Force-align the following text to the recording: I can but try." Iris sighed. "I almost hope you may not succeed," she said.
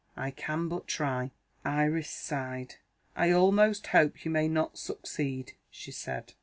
I 0.17 0.31
can 0.31 0.67
but 0.67 0.87
try." 0.87 1.29
Iris 1.63 2.09
sighed. 2.09 2.77
"I 3.15 3.29
almost 3.29 3.85
hope 3.93 4.25
you 4.25 4.31
may 4.31 4.47
not 4.47 4.79
succeed," 4.79 5.51
she 5.69 5.91
said. 5.91 6.33